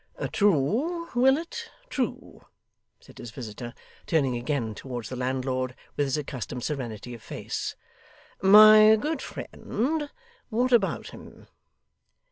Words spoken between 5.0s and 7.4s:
the landlord with his accustomed serenity of